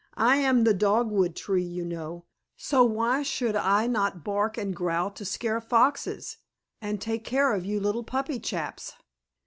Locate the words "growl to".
4.75-5.23